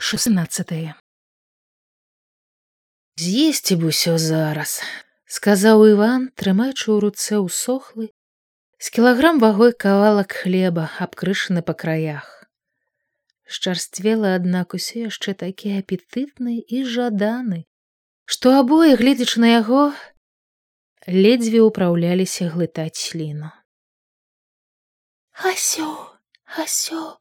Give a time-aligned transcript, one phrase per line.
[0.00, 0.72] 16
[3.18, 4.74] з'есці б усё зараз
[5.36, 8.06] сказаў иван трымаючы ў руцэ ўсохлы
[8.78, 12.30] з кілаграм вагой кавалак хлеба абкрышаны па краях.
[13.42, 17.60] Шчарсцвела аднак усё яшчэ такі апетытны і жаданы
[18.22, 19.84] што абое гледзячы на яго
[21.10, 23.50] ледзьве ўпраўляліся глытаць сліну.
[25.42, 25.90] Асё
[26.54, 27.18] асё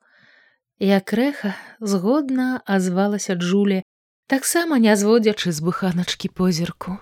[0.80, 3.84] як рэха згодна азвалася Джулі,
[4.28, 6.98] таксама не зводзячы з буханачкі позірку.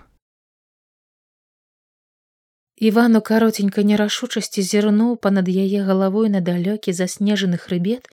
[2.76, 8.12] Івану каротенька нерашучасці зірнуў па-над яе галавой на далёкі заснежаны хрыбет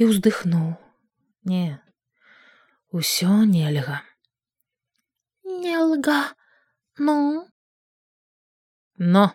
[0.00, 0.80] і ўздыхнуў:
[1.44, 1.84] Не,
[2.92, 4.00] усё нельга.
[5.44, 6.32] Нельга,
[6.96, 7.44] ну.
[8.96, 9.32] Но.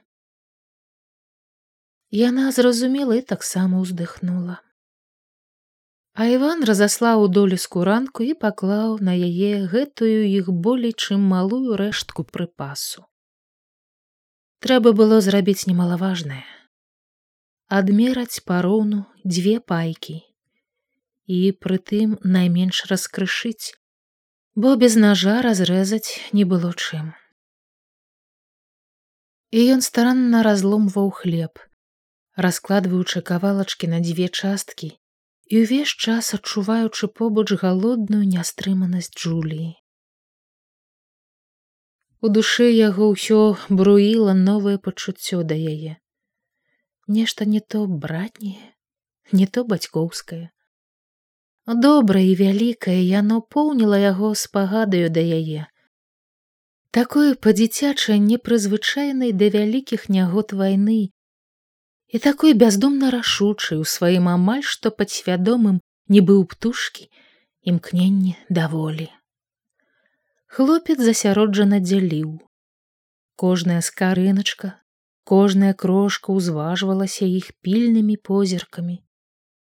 [2.10, 4.65] Яна зразумела і таксама ўздыхнула.
[6.16, 11.76] А Іван разаслаў у долю скуранку і паклаў на яе гэтую іх болей чым малую
[11.76, 13.04] рэштку прыпасу.
[14.64, 16.46] Трэба было зрабіць немалаважнае
[17.68, 20.22] адмераць пароўну дзве пайкі
[21.26, 23.74] і прытым найменш раскрышыць,
[24.54, 27.14] бо без ножа разрэзаць не было чым.
[29.50, 31.58] І ён старанна разломваў хлеб,
[32.38, 34.94] раскладваючы кавалачкі на дзве часткі
[35.48, 39.74] і ўвесь час адчуваючы побач галодную нястрыманасць Джуліі.
[42.26, 45.94] У душы яго ўсё бруіла новае пачуццё да яе.
[47.08, 48.74] Нешта не то братняе,
[49.32, 50.50] не то бацькоўскае.
[51.86, 55.70] Добрае і вялікае яно поўніла яго спагадаю да яе.
[56.90, 61.14] Такое па-дзіцячае непрызвычайнай да вялікіх нягод вайны,
[62.16, 65.80] і такой бяздумна рашучай у сваім амаль што падсвядомым
[66.16, 67.08] не быў птушкі
[67.72, 69.08] імкненне даволі.
[70.58, 72.30] Хлопец засяроджана дзяліў.
[73.44, 74.70] Кожная скарыначка,
[75.34, 78.98] кожная крошка ўзважвалася іх пільнымі позіркамі.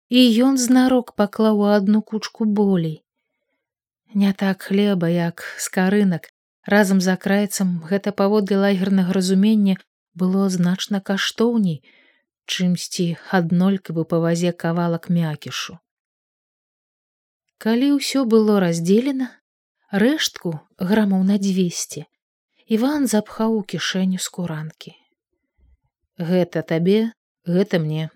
[0.09, 2.97] І ён знарок паклаў адну кучку болей.
[4.15, 6.33] Не так хлеба, як скарынак,
[6.65, 9.77] разам з акрайцам гэта паводле лагернага разумення
[10.17, 11.83] было значна каштоўней,
[12.49, 13.07] чымсьці
[13.39, 15.79] аднолькавы павазе кавалак мякішу.
[17.65, 19.29] Калі ўсё было раздзелена,
[20.05, 22.07] рэштку грамаў на 200
[22.77, 24.93] Іван запхаў у кішэню скуранкі.
[26.31, 27.13] Гэта табе,
[27.49, 28.11] гэта мне,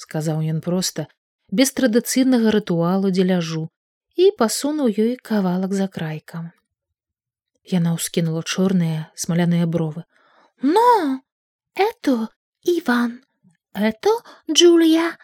[0.00, 1.04] сказаў ён проста,
[1.52, 3.68] без традыцыйнага рытуалу дзеляжу
[4.16, 6.48] і пасунуў ёй кавалак за крайкам.
[7.68, 10.08] Яна ўскінула чорныя смаляныя бровы.
[10.62, 11.20] Но
[11.76, 12.32] это
[12.64, 13.20] Іван
[13.80, 14.10] это
[14.50, 15.16] Джулія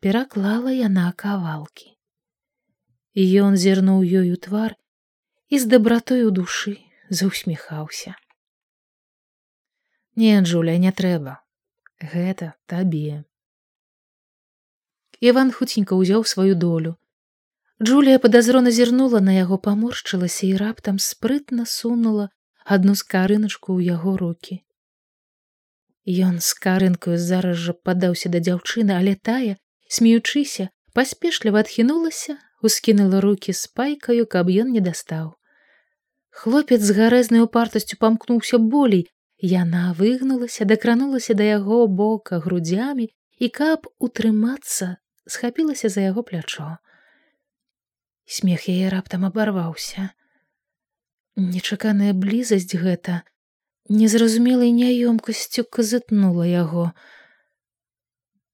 [0.00, 1.90] пераклала яна кавалкі
[3.14, 4.76] і ён зірнуў ёю твар
[5.48, 6.76] і з дабратой у душы
[7.08, 8.16] заусміхаўся
[10.16, 11.38] не Джуля не трэба
[12.14, 13.24] гэта табе
[15.24, 16.96] Іван хуценька ўзяў сваю долю.
[17.82, 22.28] Джулія падазрона зірнула на яго паморшчылася і раптам спрытна сунула
[22.76, 24.60] адну скарыначку ў яго руки
[26.04, 29.56] Ён з карынкаю зараз жа падаўся да дзяўчыны, але тая,
[29.88, 35.32] смеючыся, паспешліва адхінулася, ускінула руки з пайкаю, каб ён не дастаў.
[36.30, 39.08] Хлопец з гарэзнай упартасцю памкнуўся болей,
[39.44, 46.78] Яна выгнулася, дакранулася да яго бока грудзямі і каб утрымацца, схапілася за яго плячо.
[48.24, 50.10] Смех яе раптам абарваўся.
[51.36, 53.20] Нечаканая блізасць гэта,
[53.88, 56.92] незразумелай няёмкасцю казытнула яго.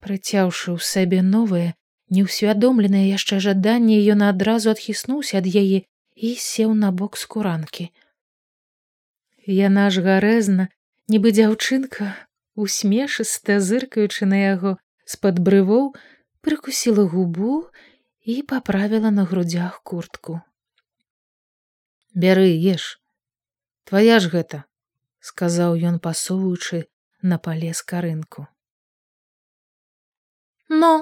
[0.01, 1.75] Прыцяўшы ў сабе новае
[2.11, 5.87] неўсвядомленае яшчэ жаданне ён адразу адхіснуўся ад яе
[6.17, 7.91] і сеў на бок скуранкі
[9.47, 10.69] яна ж гарэзна
[11.09, 12.15] нібы дзяўчынка
[12.55, 14.77] усмешыста зыркаючы на яго
[15.07, 15.95] з-пад брывоў
[16.45, 17.67] прыкусіла губу
[18.23, 20.41] і паправіла на грудзях куртку.
[22.15, 23.01] Бяры еш
[23.85, 24.65] твоя ж гэта
[25.21, 26.85] сказаў ён пасоўваючы
[27.23, 28.47] на палез карынку
[30.69, 30.93] но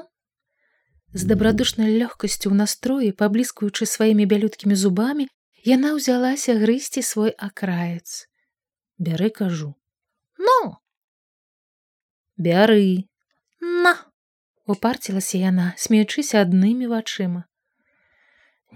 [1.12, 5.28] з дабрадушнай лёгкасцю ў настроі паблізкуючы сваімі бялюткімі зубамі
[5.68, 8.28] яна ўзялася грызці свой акраец
[8.98, 9.74] бяры кажу.
[10.38, 10.82] Но!
[12.36, 13.08] Бяры!
[13.60, 13.94] На
[14.68, 17.46] упарцілася яна смеючыся аднымі вачыма.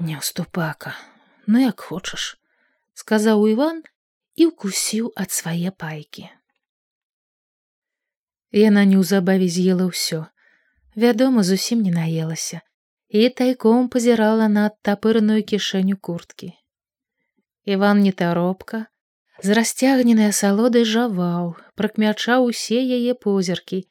[0.01, 0.95] Не ўступака
[1.47, 2.39] ну як хочаш
[2.97, 3.83] сказаў иван
[4.35, 6.29] і ўкусіў ад свае пайкі.
[8.53, 10.27] Яна неўзабаве з'ела ўсё.
[10.95, 12.61] Вядома, зусім не наелася.
[13.13, 16.57] і тайком пазірала на адтапыраную кішэню курткі.
[17.69, 18.87] Іван нетаропка,
[19.45, 23.85] з расцягненай асалодай жаваў, пракмячаў усе яе позіркі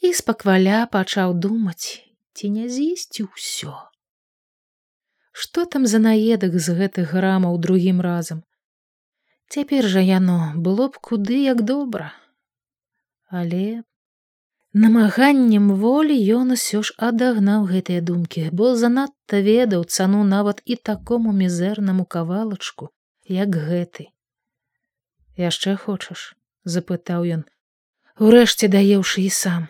[0.00, 2.00] і спакваля пачаў думаць,
[2.32, 3.76] ці не з'есці ўсё.
[5.36, 8.40] Што там за наедак з гэтых грамаў другім разам?
[9.52, 12.04] Цяпер жа яно было б куды як добра.
[13.28, 13.82] Але
[14.84, 21.36] намаганнем волі ён усё ж адагнаў гэтыя думкі, бо занадта ведаў цану нават і такому
[21.42, 22.88] мізэрнаму кавалачку,
[23.28, 24.08] як гэты.
[25.36, 26.26] Яшчэ хочаш,
[26.64, 27.46] запытаў ён,
[28.16, 29.68] урэшце даеўшы і сам.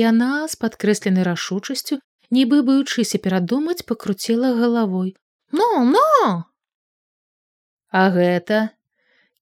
[0.00, 2.00] Яна з падкрэсленай рашучасцю,
[2.32, 5.18] нібы баючыся перадумаць, пакруціла галавой:
[5.52, 6.44] «Ну, ну!
[7.88, 8.70] А гэта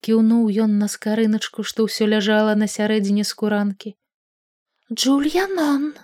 [0.07, 3.97] кіўнуў ён на скарыначку, што ўсё ляжала на сярэдзіне скуранкі.
[4.93, 5.95] Джульянан.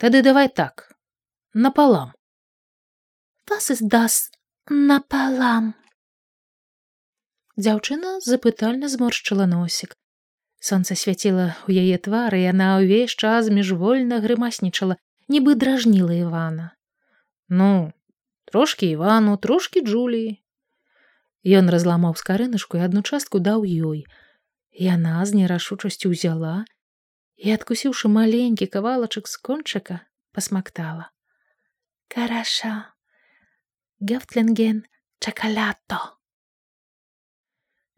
[0.00, 0.92] Тады давай так
[1.52, 2.12] напалам.
[3.48, 4.30] Was ist das
[4.68, 5.74] напалам?
[7.56, 9.94] Дзяўчына запытальна зморшчыла носік.
[10.60, 14.96] Сонца свяціла ў яе твары, яна ўвесь час міжвольна грымаснічала,
[15.28, 16.72] нібы дражніла Івана.
[17.48, 17.92] Ну,
[18.48, 20.40] трошкі Івану, трошкі Джуліі.
[21.45, 24.05] Ён разламаў скарыначку і адну частку даў ёй.
[24.71, 26.65] Яна з нерашучасцю ўзяла
[27.41, 31.09] і, адкусіўшы маленькі кавалачак з кончыка, пасмактала.
[32.07, 32.93] Караша,
[34.01, 34.85] Гёфтлінген
[35.21, 36.17] чакалято.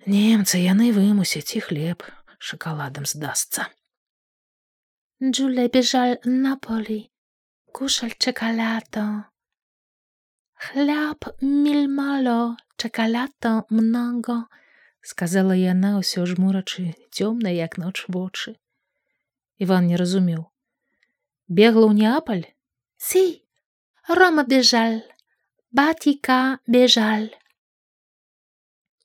[0.04, 2.04] Немцы яны вымусяць і хлеб
[2.40, 3.72] шакаладам здасца.
[5.24, 7.08] Джуля бежал на полі,
[7.72, 9.32] кушаль чакалято.
[10.61, 14.35] Хляб мільмало чакалята много
[15.07, 18.59] сказала яна ўсё жмурачы цёмна як ноч вочы.
[19.63, 20.51] Иван не разумеў.
[21.47, 22.43] Бегла ў неапаль
[22.99, 23.47] си
[24.11, 24.99] рома бежаль
[25.71, 27.31] батіка бежаль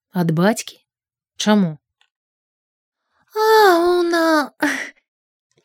[0.09, 0.81] ад бацькі?
[1.37, 1.77] Чаму?
[3.37, 4.57] А уна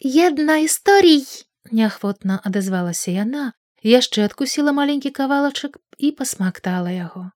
[0.04, 1.24] една історій.
[1.72, 3.52] Неахвотна адазвалася яна
[3.82, 7.30] яшчэ адкусіла маленькі кавалачак і пасмактала яго.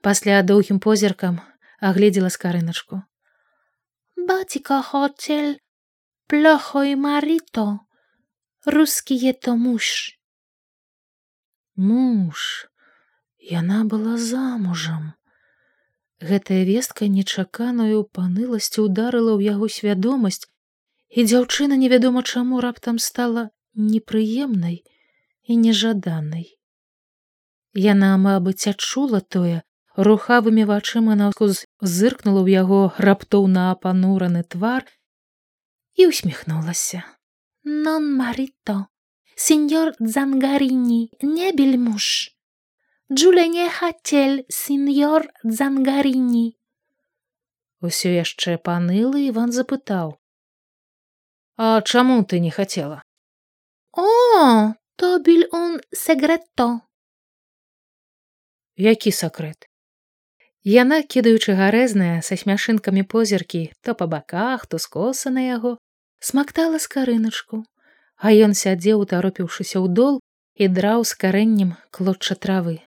[0.00, 1.40] Пасля доўгім позіркам
[1.80, 3.02] агледзела скарыначку.
[4.16, 5.60] Бацька хоцель
[6.26, 7.80] плохой марито
[8.64, 10.16] рускіе то муж
[11.76, 12.68] муж?
[13.40, 15.16] Яна была замужам
[16.20, 20.44] гэтая вестка нечаканую паныласцю ударыла ў яго свядомасць
[21.08, 24.84] і дзяўчына невядома чаму раптам стала непрыемнай
[25.48, 26.46] і нежаданай
[27.86, 29.62] яна мабыць адчула тое
[29.96, 34.86] рухавымі вачыма наўскуз зыркнула ў яго раптоўна апанураны твар
[35.98, 37.02] і усміхнулася.
[37.64, 38.86] Нон марито
[39.36, 42.06] сеньор дзангарыні не бельмуж
[43.12, 46.46] джуля не хацель сеньор дзангарыні
[47.80, 50.16] усё яшчэ панылы иван запытаў.
[51.56, 53.02] А чаму ты не хацела?
[53.92, 56.80] О то біль он секретто
[58.76, 59.64] які сакрэт
[60.70, 65.78] Яна, кідаючы гарэзныя са смяшынкамі позіркі то па баках, то скоса на яго,
[66.20, 67.64] смактала скарыначку,
[68.20, 70.20] а ён сядзеў, таропіўшыся ў дол
[70.60, 72.84] і драў з карэннем клотча травы.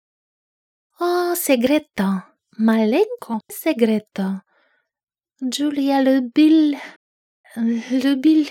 [1.00, 2.28] О секрето,
[2.58, 4.42] маленько секрето.
[5.42, 6.76] Джулия любил,
[7.56, 8.50] любил,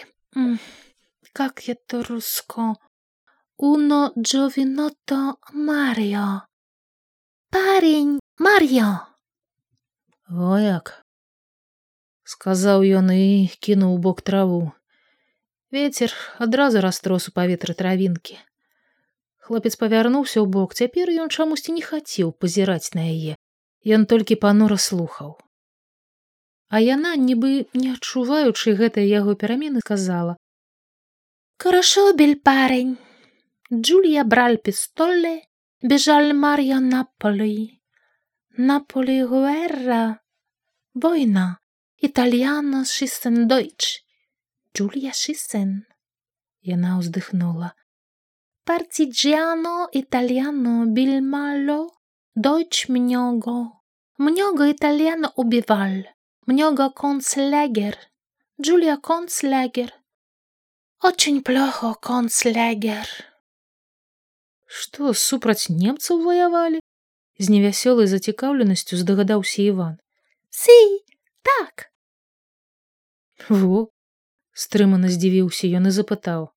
[1.35, 2.81] как это руско,
[3.63, 6.41] уно джовиното Марио.
[7.51, 9.05] Парень Марио.
[10.31, 11.05] О як.
[12.25, 14.73] Сказаў ён і кінуў бок траву.
[15.71, 18.39] Ветер адразу растрос у паветры травінкі.
[19.45, 20.73] Хлопец павярнуўся ў бок.
[20.73, 23.37] Цяпер ён чамусьці не хацеў пазіраць на яе.
[23.85, 25.37] Ён толькі панура слухаў.
[26.73, 30.41] А яна нібы не адчуваючы гэтай яго перамены казала
[31.61, 32.97] хорошо бель парень
[33.74, 35.42] джулия браль пістолле
[35.82, 37.76] бежаль марья на полі
[38.58, 40.20] Napoli guerra.
[40.94, 41.58] Wojna.
[41.98, 44.00] Italiano schissen Deutsch.
[44.74, 45.84] Julia schissen.
[46.64, 47.76] Яна ўздыхнула.
[48.64, 52.00] Partigiano italiano bil malo.
[52.34, 53.76] Deutsch много.
[54.18, 56.08] Много итальяно убивал.
[56.48, 57.98] Много концлагер.
[58.62, 59.92] Джулия концлагер.
[61.04, 63.29] Очень плохо концлагер.
[64.71, 66.81] Што супраць немцаў ваявалі?
[67.41, 69.97] з невясёлай зацікаўленасцю здагадаўся иван.
[70.53, 70.77] Си
[71.41, 71.89] так!
[73.49, 73.89] Во
[74.53, 76.51] стрымана здзівіўся ён і запытаў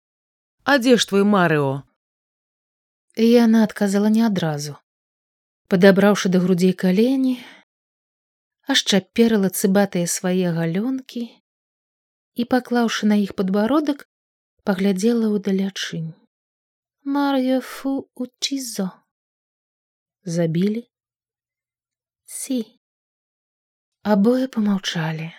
[0.64, 1.84] а дзе ж твой марыо
[3.16, 4.74] І яна адказала не адразу.
[5.70, 7.34] Падабраўшы да грудзей калені,
[8.66, 14.08] ашчаперыла цыбатыя свае галёнкі і, паклаўшы на іх падбародак,
[14.66, 15.30] паглядзела
[17.06, 17.14] ўдалячынь.
[17.14, 18.92] Мар'яфу учізо.
[20.24, 20.90] Забілі?
[22.26, 22.80] Сі.
[24.04, 25.32] Абое помаўчалі.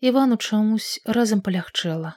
[0.00, 2.16] Івану чамусь разам палягчэла,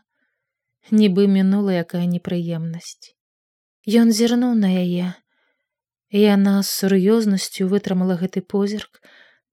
[0.91, 3.15] нібы мінула якая непрыемнасць.
[3.87, 5.13] Ён зірнуў на яе,
[6.09, 9.03] і яна з сур'ёзнасцю вытрымала гэты позірк,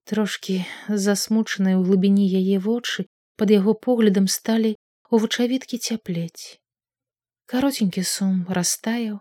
[0.07, 4.79] трошкі засмучаныя ў глыбіні яе вочы пад яго поглядам сталі
[5.11, 6.64] у вучавіткі цяплець.
[7.47, 9.21] Каротенькі сум растаяў,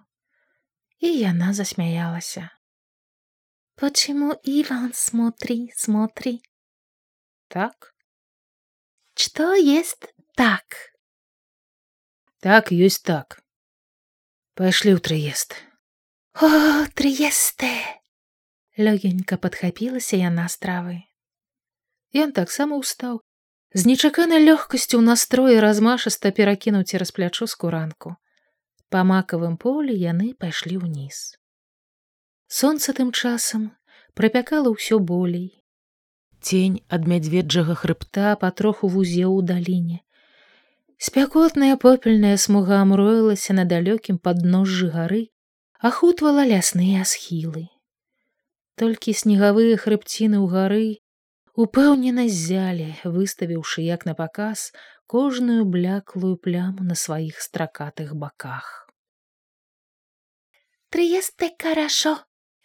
[0.99, 2.49] і яна засмяялася.
[3.75, 6.41] Почему Иван смотри, смотри?
[7.47, 7.93] Так?
[9.15, 10.93] Что есть так?
[12.39, 13.43] Так ёсць так.
[14.53, 15.57] Пайшлі ў трыезд.
[16.37, 18.03] О, Триесте!
[18.77, 21.05] Лёгенька падхапілася яна стравы.
[22.13, 23.21] Ён таксама ўстаў,
[23.73, 28.15] з нечаканай лёгкасцю ў настроі размашыста перакінуў цераз плячо скуранку.
[28.93, 31.41] Па макавым полі яны пайшлі ўніз.
[32.45, 33.73] Сонца тым часам
[34.13, 35.65] прапякала ўсё болей.
[36.37, 40.05] Тень ад мядзведжага хрыбта патроху вузеў у даліне.
[41.01, 45.33] Спякотная попельная смуга мроілася на далёкім падножжы гары,
[45.81, 47.73] ахутвала лясныя схілы.
[48.77, 50.87] Толькі снегавыя хрыбціны ў гары
[51.53, 54.71] упэўнена ззялі, выставіўшы як на паказ
[55.05, 58.89] кожную бляклую пляму на сваіх стракатых баках.
[60.89, 62.17] Триесте хорошо,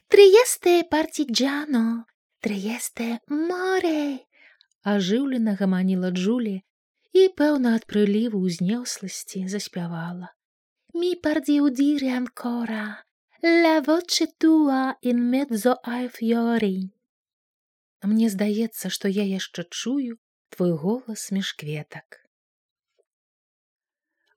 [0.09, 2.07] Триесте партиджано,
[2.41, 4.25] Триесте море.
[4.85, 6.63] Ажыўлена гаманіла Джулі
[7.13, 10.33] і, пэўна, ад прыліву ўзнесласці заспявала.
[10.95, 13.05] Mi pardi udire ancora
[13.43, 16.98] la voce tua in mezzo ai fiori.
[18.03, 20.19] Мне здаецца, што я яшчэ чую
[20.55, 22.23] твой голас між кветак.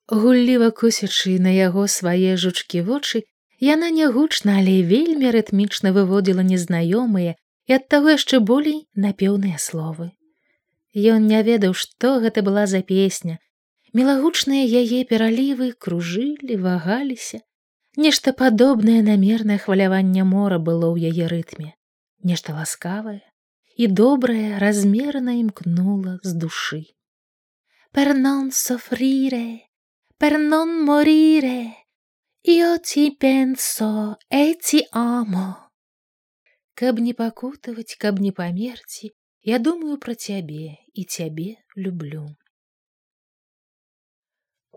[0.09, 3.23] Гулліва кусячы на яго свае жучкі вочы,
[3.61, 7.37] яна нягучна, але вельмі рытмічна выводзіла незнаёмыя
[7.69, 10.11] і ад таго яшчэ болей напеўныя словы.
[10.97, 13.39] Ён не ведаў, што гэта была за песня.
[13.93, 17.39] Мелагучныя яе пералівы кружылі, вагаліся.
[17.95, 21.75] Нешта падобнае на мернае хваляванне мора было ў яе рытме,
[22.23, 23.21] нешта ласкавае
[23.80, 26.82] і добрае размерана імкнула з душы.
[27.92, 29.66] Пернон софріре,
[30.18, 31.86] per non morire.
[32.44, 35.48] Io ti penso e ti amo.
[36.74, 39.12] Каб не пакутаваць, каб не памерці,
[39.42, 42.36] я думаю пра цябе і цябе люблю.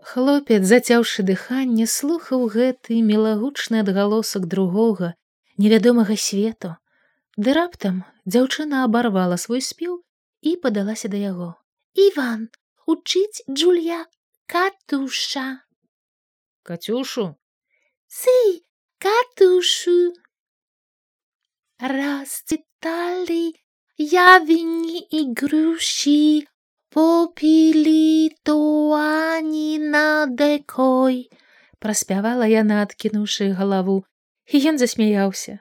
[0.00, 5.12] Хлопец, зацяўшы дыханне, слухаў гэты мелагучны адгалосак другога,
[5.60, 6.76] невядомага свету.
[7.36, 10.01] Ды раптам дзяўчына абарвала свой спеў
[10.41, 11.49] і падалася да яго.
[11.93, 12.49] Іван,
[12.85, 14.05] учыць Джулья
[14.45, 15.65] Катуша.
[16.63, 17.35] Катюшу?
[18.07, 18.65] Sí,
[18.97, 20.13] Катушу.
[21.79, 23.53] Расцветали
[23.97, 26.47] явини и груши,
[26.89, 31.29] попили туані над рекой.
[31.79, 34.05] Праспявала яна, адкінуўшы галаву,
[34.47, 35.59] і ён засмяяўся.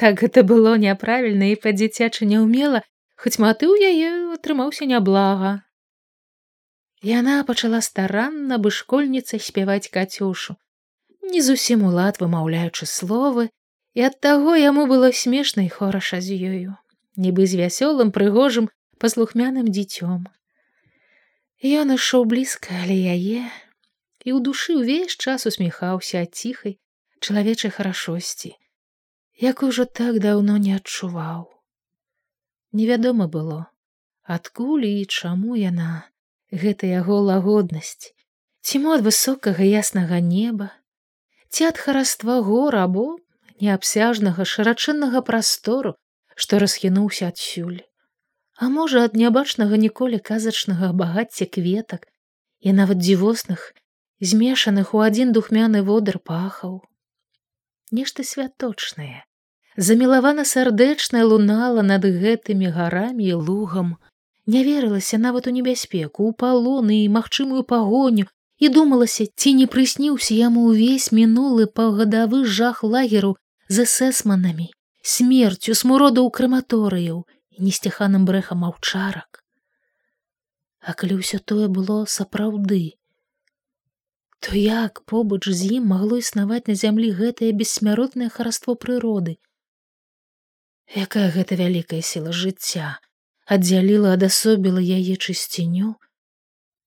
[0.00, 2.80] Так гэта было няправільна і па-дзіцячы не ўмела,
[3.20, 5.60] хоць матыў яе атрымаўся няблага.
[7.04, 10.56] Яна пачала старанна бы школьніцай спяваць кацюшу,
[11.32, 13.48] не зусім улад вымаўляючы словы,
[13.92, 16.76] і ад таго яму было смешна і хораша з ёю,
[17.16, 18.70] нібы з вясёлым прыгожым
[19.04, 20.28] паслухмяным дзіцём.
[21.60, 23.44] Ён ішоў блізка, але яе
[24.24, 26.76] і ў душы ўвесь час усміхаўся ад ціхай
[27.20, 28.56] чалавечай харашосці,
[29.40, 31.48] як ужо так даўно не адчуваў.
[32.72, 33.72] Невядома было,
[34.22, 36.04] адкуль і чаму яна,
[36.52, 38.12] гэта яго лагоднасць,
[38.60, 40.68] ці мо ад высокага яснага неба,
[41.48, 43.16] ці ад хараства гора або
[43.64, 45.96] неабсяжнага шырачыннага прастору,
[46.36, 47.80] што расхінуўся адсюль.
[48.60, 52.06] А можа, ад нябачнага ніколі казачнага багацця кветак
[52.60, 53.72] і нават дзівосных,
[54.20, 56.80] змешаных у адзін духмяны водар пахаў.
[57.90, 59.24] Нешта святочнае,
[59.88, 63.96] замілавана сардэчнае лунала над гэтымі гарамі і лугам,
[64.46, 68.26] не верылася нават у небяспеку у палоны і магчымую пагоню
[68.60, 73.32] і думалася ці не прысніўся яму ўвесь мінулы паўгадавы жах лагеру
[73.68, 74.68] за сэсманамі
[75.14, 77.24] смерцю смурода ў крэматорыяў
[77.56, 79.40] і несцяханым брэхам аўчарак.
[80.80, 83.00] А калі ўсё тое было сапраўды
[84.40, 89.36] то як побач з ім магло існаваць на зямлі гэтае бессмяротнае хараство прыроды
[90.94, 92.98] якая гэта вялікая сіла жыцця!
[93.50, 95.94] Аддзяліла адасобіла яе чысціню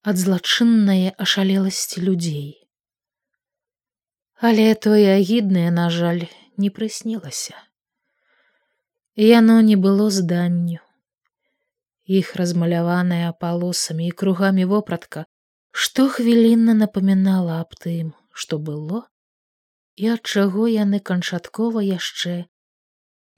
[0.04, 2.64] ад злачыннае ашалеласці людзей.
[4.40, 6.24] Але тое агіднае на жаль
[6.58, 7.56] не прыснілася.
[9.16, 10.80] Яно не было зданню.
[12.06, 15.26] Іх размаляваная палосамі і кругамі вопратка
[15.74, 19.00] што хвілінна напамінала аб тым што было
[19.96, 22.34] і ад чаго яны канчаткова яшчэ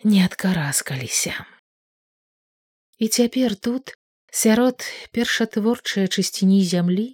[0.05, 1.33] не адкараскаліся
[2.97, 3.93] і цяпер тут
[4.41, 4.85] сярод
[5.17, 7.05] першатворчай чысціні зямлі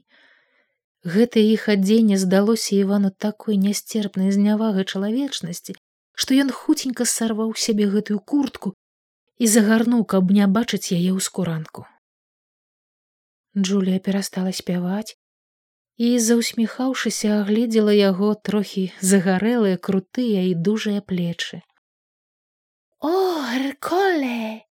[1.13, 5.77] гэта іх адзенне здалося івану такой нястерпнай знявагай чалавечнасці
[6.25, 8.73] што ён хуценька сарваў сябе гэтую куртку
[9.39, 11.87] і загарнуў каб не бачыць яе ў скуранку
[13.55, 15.15] Джулія перастала спяваць
[15.95, 21.63] і заўсміхаўшыся агледзела яго трохі загарэлыя крутыя і дужыя плечы.
[23.00, 23.12] О
[23.58, 24.66] герколе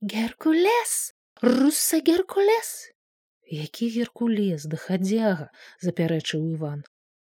[0.00, 2.70] геркулес руса геркулес
[3.46, 5.48] які геркулес дахадзяга
[5.86, 6.84] запярэчыў иван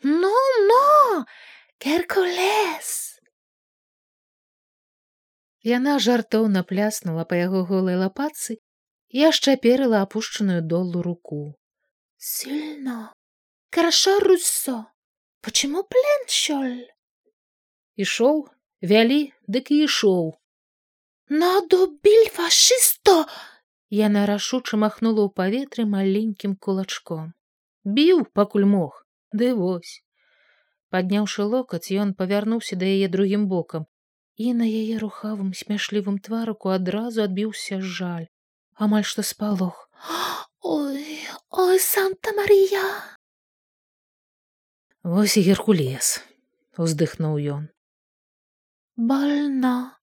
[0.04, 0.34] ну
[0.70, 1.26] но
[1.86, 2.92] геркулес
[5.76, 8.60] яна жартоўна пляснула па яго голай лапацы
[9.16, 11.56] Я шчаперыла опушченную долу руку.
[12.18, 13.14] Сильно.
[13.72, 14.88] Хорошо, Руссо.
[15.40, 16.90] Почему плен щёль?
[17.96, 18.50] Ішоў,
[18.83, 20.39] вялі, дык і ішоў.
[21.29, 23.27] Надо біль фашисто!
[23.91, 27.33] Яна рашуча махнула ў паветры маленькім кулачком.
[27.85, 30.01] Біў, пакуль мог, ды вось.
[30.93, 33.89] Падняўшы локаць, ён павярнуўся да яе другім бокам,
[34.39, 38.27] і на яе рухавым смяшлівым тварыку адразу адбіўся жаль
[38.87, 39.81] амаль што спалох
[40.75, 41.03] ой
[41.63, 42.85] ой санта мария
[45.15, 46.13] вось і геркулес
[46.87, 47.67] уздыхнуў ён
[48.99, 49.95] больно.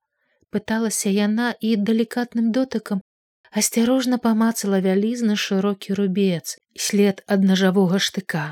[0.55, 3.03] Пыталася яна і далікатным дотыкам
[3.51, 8.45] асцярожна памацала вялізны шырокі рубец след ад нажавога штыка.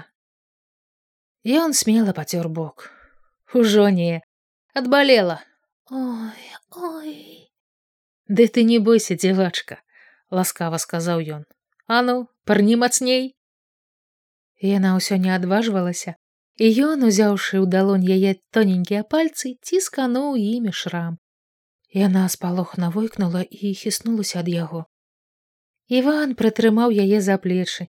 [1.48, 2.92] Ён смела пацёр бок.
[3.54, 4.22] Ужо не.
[4.74, 5.40] Адбалела
[5.90, 7.50] ой ой.
[8.28, 9.80] Ды ты не бойся дзявачка
[10.32, 11.44] ласкава сказаў ён
[11.88, 12.16] а ну
[12.50, 13.36] парні мацней
[14.70, 16.16] яна ўсё не адважвалася
[16.58, 21.20] і ён узяўшы ў далонь яе тоненькія пальцы ціскануў імі шрам.
[21.94, 24.86] Яна спалохна войкнула і хіснулася ад яго
[25.90, 27.88] иван прытрымаў яе за плечы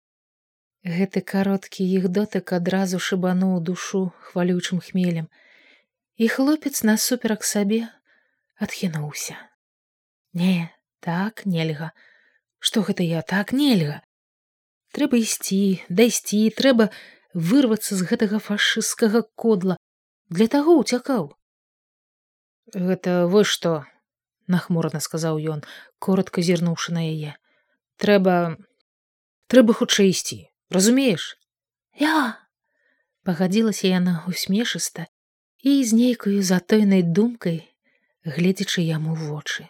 [0.82, 5.28] гэты кароткі іх дотык адразу шыбануў душу хвалючым хмелем.
[6.16, 7.88] І хлопец насуперак сабе
[8.58, 9.36] адхінуўся
[10.32, 10.70] не
[11.00, 11.92] так нельга.
[12.58, 14.02] Што гэта я так нельга?
[14.92, 16.90] Трэба ісці дайсці трэба
[17.34, 19.76] вырвацца з гэтага фашысцкага кодла.
[20.28, 21.32] Для таго уцякаў
[22.72, 23.84] гэта вы што
[24.48, 25.64] нахмурна сказаў ён
[25.98, 27.36] коротко зірнуўшы на яе.
[27.96, 28.56] Трэба
[29.52, 31.36] трэба хутчэй ісці разумееш?
[32.00, 32.40] Я
[33.28, 35.06] пагадзілася яна усмешыста
[35.62, 37.60] і з нейкаю затойнай думкай
[38.24, 39.68] гледзячы яму вочы